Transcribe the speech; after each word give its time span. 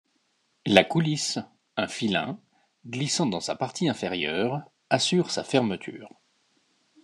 La 0.65 0.83
coulisse, 0.83 1.37
un 1.77 1.87
filin, 1.87 2.39
glissant 2.87 3.27
dans 3.27 3.39
sa 3.39 3.55
partie 3.55 3.87
inférieure, 3.87 4.63
assure 4.89 5.29
sa 5.29 5.43
fermeture. 5.43 6.09